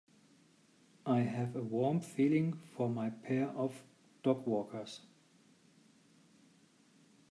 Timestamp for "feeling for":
2.01-2.89